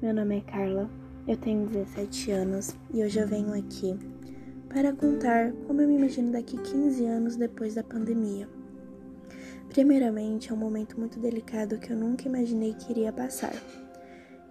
meu 0.00 0.14
nome 0.14 0.38
é 0.38 0.40
Carla, 0.42 0.88
eu 1.26 1.36
tenho 1.36 1.66
17 1.66 2.30
anos 2.30 2.72
e 2.94 3.02
hoje 3.02 3.18
eu 3.18 3.26
venho 3.26 3.52
aqui 3.52 3.98
para 4.68 4.92
contar 4.92 5.50
como 5.66 5.80
eu 5.80 5.88
me 5.88 5.96
imagino 5.96 6.30
daqui 6.30 6.56
15 6.56 7.04
anos 7.04 7.34
depois 7.34 7.74
da 7.74 7.82
pandemia. 7.82 8.48
Primeiramente, 9.68 10.50
é 10.50 10.54
um 10.54 10.56
momento 10.56 10.96
muito 10.96 11.18
delicado 11.18 11.78
que 11.78 11.92
eu 11.92 11.96
nunca 11.96 12.28
imaginei 12.28 12.74
que 12.74 12.92
iria 12.92 13.12
passar 13.12 13.52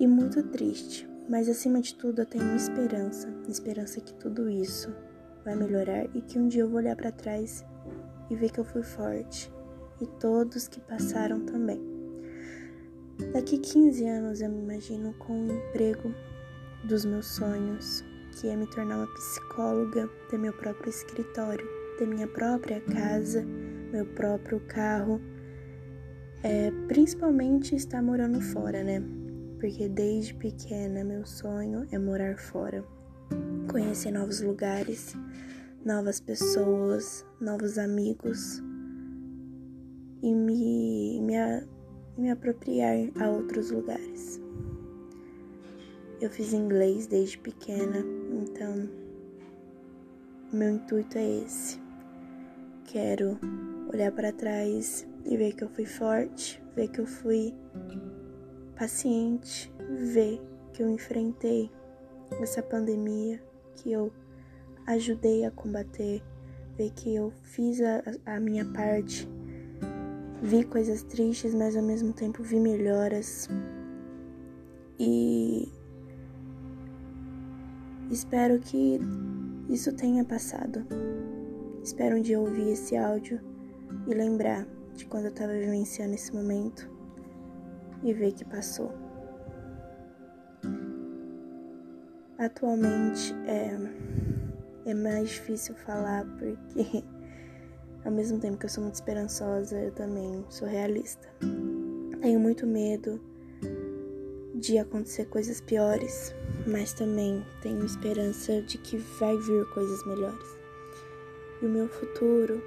e 0.00 0.06
muito 0.06 0.42
triste, 0.44 1.06
mas 1.28 1.46
acima 1.46 1.78
de 1.78 1.94
tudo 1.94 2.22
eu 2.22 2.26
tenho 2.26 2.56
esperança 2.56 3.28
esperança 3.46 4.00
que 4.00 4.14
tudo 4.14 4.48
isso 4.48 4.94
vai 5.44 5.54
melhorar 5.54 6.06
e 6.16 6.22
que 6.22 6.38
um 6.38 6.48
dia 6.48 6.62
eu 6.62 6.70
vou 6.70 6.78
olhar 6.78 6.96
para 6.96 7.12
trás 7.12 7.62
e 8.30 8.34
ver 8.34 8.50
que 8.50 8.60
eu 8.60 8.64
fui 8.64 8.82
forte 8.82 9.52
e 10.00 10.06
todos 10.06 10.68
que 10.68 10.80
passaram 10.80 11.40
também. 11.44 11.93
Daqui 13.32 13.58
15 13.58 14.06
anos 14.06 14.40
eu 14.40 14.50
me 14.50 14.58
imagino 14.58 15.12
com 15.14 15.32
o 15.32 15.36
um 15.36 15.58
emprego 15.58 16.12
dos 16.82 17.04
meus 17.04 17.26
sonhos, 17.26 18.04
que 18.32 18.48
é 18.48 18.56
me 18.56 18.66
tornar 18.66 18.96
uma 18.98 19.14
psicóloga, 19.14 20.08
ter 20.28 20.38
meu 20.38 20.52
próprio 20.52 20.90
escritório, 20.90 21.64
ter 21.96 22.06
minha 22.06 22.26
própria 22.26 22.80
casa, 22.80 23.44
meu 23.92 24.04
próprio 24.04 24.58
carro. 24.66 25.20
É, 26.42 26.70
principalmente 26.88 27.74
estar 27.74 28.02
morando 28.02 28.40
fora, 28.40 28.82
né? 28.82 29.00
Porque 29.60 29.88
desde 29.88 30.34
pequena 30.34 31.04
meu 31.04 31.24
sonho 31.24 31.86
é 31.90 31.98
morar 31.98 32.36
fora, 32.36 32.84
conhecer 33.70 34.10
novos 34.10 34.40
lugares, 34.40 35.14
novas 35.84 36.20
pessoas, 36.20 37.24
novos 37.40 37.78
amigos 37.78 38.60
e 40.22 40.34
me, 40.34 41.20
me 41.20 41.34
me 42.16 42.30
apropriar 42.30 42.96
a 43.20 43.28
outros 43.28 43.70
lugares. 43.70 44.40
Eu 46.20 46.30
fiz 46.30 46.52
inglês 46.52 47.06
desde 47.06 47.38
pequena, 47.38 48.04
então 48.32 48.88
meu 50.52 50.70
intuito 50.70 51.18
é 51.18 51.38
esse. 51.38 51.80
Quero 52.84 53.38
olhar 53.92 54.12
para 54.12 54.32
trás 54.32 55.06
e 55.24 55.36
ver 55.36 55.54
que 55.54 55.64
eu 55.64 55.68
fui 55.68 55.84
forte, 55.84 56.62
ver 56.76 56.88
que 56.88 57.00
eu 57.00 57.06
fui 57.06 57.52
paciente, 58.76 59.72
ver 59.90 60.40
que 60.72 60.82
eu 60.82 60.88
enfrentei 60.88 61.70
essa 62.40 62.62
pandemia, 62.62 63.42
que 63.76 63.92
eu 63.92 64.12
ajudei 64.86 65.44
a 65.44 65.50
combater, 65.50 66.22
ver 66.76 66.90
que 66.92 67.14
eu 67.14 67.32
fiz 67.42 67.80
a, 67.80 68.02
a 68.26 68.40
minha 68.40 68.64
parte 68.64 69.28
Vi 70.44 70.62
coisas 70.62 71.02
tristes, 71.02 71.54
mas 71.54 71.74
ao 71.74 71.82
mesmo 71.82 72.12
tempo 72.12 72.42
vi 72.42 72.60
melhoras. 72.60 73.48
E 75.00 75.72
espero 78.10 78.58
que 78.58 79.00
isso 79.70 79.90
tenha 79.94 80.22
passado. 80.22 80.86
Espero 81.82 82.18
um 82.18 82.20
dia 82.20 82.38
ouvir 82.38 82.72
esse 82.72 82.94
áudio 82.94 83.40
e 84.06 84.12
lembrar 84.12 84.66
de 84.94 85.06
quando 85.06 85.24
eu 85.24 85.30
estava 85.30 85.54
vivenciando 85.54 86.14
esse 86.14 86.30
momento 86.30 86.90
e 88.02 88.12
ver 88.12 88.32
que 88.32 88.44
passou. 88.44 88.92
Atualmente 92.36 93.34
é, 93.46 94.90
é 94.90 94.94
mais 94.94 95.30
difícil 95.30 95.74
falar 95.74 96.26
porque 96.36 97.02
ao 98.04 98.12
mesmo 98.12 98.38
tempo 98.38 98.58
que 98.58 98.66
eu 98.66 98.70
sou 98.70 98.82
muito 98.82 98.96
esperançosa, 98.96 99.78
eu 99.78 99.90
também 99.92 100.44
sou 100.50 100.68
realista. 100.68 101.26
Tenho 102.20 102.38
muito 102.38 102.66
medo 102.66 103.20
de 104.54 104.78
acontecer 104.78 105.26
coisas 105.26 105.60
piores, 105.60 106.34
mas 106.66 106.92
também 106.92 107.44
tenho 107.62 107.84
esperança 107.84 108.60
de 108.62 108.78
que 108.78 108.98
vai 109.18 109.36
vir 109.36 109.64
coisas 109.72 110.06
melhores. 110.06 110.46
E 111.62 111.66
o 111.66 111.68
meu 111.68 111.88
futuro 111.88 112.62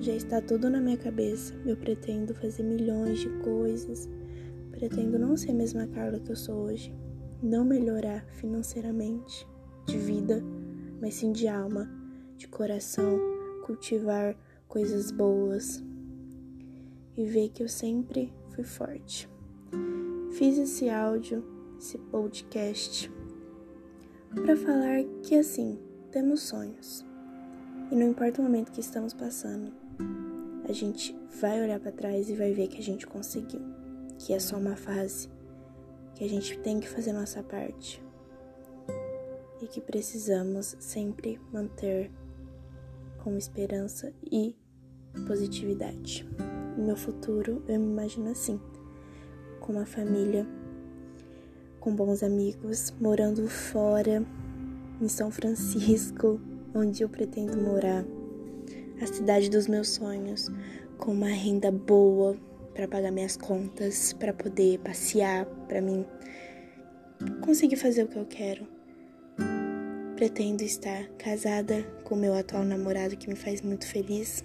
já 0.00 0.14
está 0.14 0.40
tudo 0.40 0.68
na 0.68 0.80
minha 0.80 0.96
cabeça. 0.96 1.54
Eu 1.64 1.76
pretendo 1.76 2.34
fazer 2.34 2.62
milhões 2.62 3.20
de 3.20 3.28
coisas. 3.40 4.08
Pretendo 4.72 5.18
não 5.18 5.36
ser 5.36 5.52
a 5.52 5.54
mesma 5.54 5.86
Carla 5.86 6.18
que 6.18 6.30
eu 6.30 6.36
sou 6.36 6.66
hoje. 6.66 6.92
Não 7.40 7.64
melhorar 7.64 8.24
financeiramente, 8.32 9.46
de 9.86 9.96
vida, 9.96 10.42
mas 11.00 11.14
sim 11.14 11.30
de 11.32 11.46
alma, 11.46 11.88
de 12.36 12.48
coração 12.48 13.37
cultivar 13.68 14.34
coisas 14.66 15.10
boas 15.10 15.84
e 17.14 17.24
ver 17.26 17.50
que 17.50 17.62
eu 17.62 17.68
sempre 17.68 18.32
fui 18.48 18.64
forte. 18.64 19.28
Fiz 20.32 20.56
esse 20.56 20.88
áudio, 20.88 21.44
esse 21.78 21.98
podcast, 21.98 23.12
para 24.34 24.56
falar 24.56 25.04
que 25.22 25.34
assim, 25.34 25.78
temos 26.10 26.40
sonhos. 26.40 27.04
E 27.90 27.94
não 27.94 28.08
importa 28.08 28.40
o 28.40 28.44
momento 28.44 28.72
que 28.72 28.80
estamos 28.80 29.12
passando, 29.12 29.70
a 30.66 30.72
gente 30.72 31.14
vai 31.38 31.62
olhar 31.62 31.78
para 31.78 31.92
trás 31.92 32.30
e 32.30 32.34
vai 32.34 32.52
ver 32.54 32.68
que 32.68 32.78
a 32.78 32.82
gente 32.82 33.06
conseguiu, 33.06 33.60
que 34.18 34.32
é 34.32 34.38
só 34.38 34.56
uma 34.56 34.76
fase, 34.76 35.28
que 36.14 36.24
a 36.24 36.28
gente 36.28 36.58
tem 36.60 36.80
que 36.80 36.88
fazer 36.88 37.12
nossa 37.12 37.42
parte 37.42 38.02
e 39.60 39.66
que 39.66 39.80
precisamos 39.80 40.74
sempre 40.78 41.38
manter 41.52 42.10
com 43.28 43.36
esperança 43.36 44.10
e 44.32 44.56
positividade. 45.26 46.26
No 46.78 46.86
meu 46.86 46.96
futuro, 46.96 47.62
eu 47.68 47.78
me 47.78 47.86
imagino 47.86 48.30
assim, 48.30 48.58
com 49.60 49.74
uma 49.74 49.84
família, 49.84 50.46
com 51.78 51.94
bons 51.94 52.22
amigos, 52.22 52.90
morando 52.98 53.46
fora, 53.46 54.24
em 54.98 55.08
São 55.08 55.30
Francisco, 55.30 56.40
onde 56.74 57.02
eu 57.02 57.08
pretendo 57.10 57.58
morar, 57.58 58.02
a 58.98 59.06
cidade 59.06 59.50
dos 59.50 59.68
meus 59.68 59.90
sonhos, 59.90 60.50
com 60.96 61.12
uma 61.12 61.28
renda 61.28 61.70
boa 61.70 62.34
para 62.72 62.88
pagar 62.88 63.12
minhas 63.12 63.36
contas, 63.36 64.14
para 64.14 64.32
poder 64.32 64.78
passear, 64.78 65.44
para 65.68 65.82
mim 65.82 66.06
conseguir 67.42 67.76
fazer 67.76 68.04
o 68.04 68.08
que 68.08 68.16
eu 68.16 68.24
quero 68.24 68.77
Pretendo 70.18 70.62
estar 70.62 71.06
casada 71.16 71.84
com 72.02 72.16
meu 72.16 72.34
atual 72.34 72.64
namorado 72.64 73.16
que 73.16 73.28
me 73.28 73.36
faz 73.36 73.62
muito 73.62 73.86
feliz. 73.86 74.42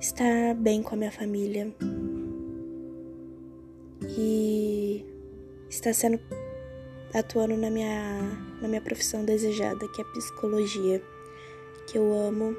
Estar 0.00 0.54
bem 0.54 0.82
com 0.82 0.94
a 0.94 0.96
minha 0.96 1.12
família. 1.12 1.70
E 4.16 5.04
estar 5.68 5.92
sendo 5.92 6.18
atuando 7.12 7.58
na 7.58 7.68
minha 7.68 8.22
na 8.62 8.68
minha 8.68 8.80
profissão 8.80 9.22
desejada, 9.22 9.86
que 9.88 10.00
é 10.00 10.04
psicologia, 10.14 11.02
que 11.86 11.98
eu 11.98 12.10
amo 12.10 12.56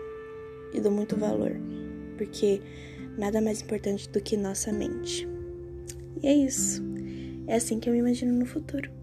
e 0.72 0.80
dou 0.80 0.92
muito 0.92 1.18
valor, 1.18 1.54
porque 2.20 2.62
nada 3.18 3.42
mais 3.42 3.64
importante 3.64 4.08
do 4.10 4.22
que 4.22 4.38
nossa 4.38 4.72
mente. 4.72 5.28
E 6.22 6.28
é 6.28 6.36
isso. 6.36 6.84
É 7.48 7.56
assim 7.56 7.80
que 7.80 7.90
eu 7.90 7.94
me 7.94 8.00
imagino 8.00 8.32
no 8.32 8.46
futuro. 8.46 9.01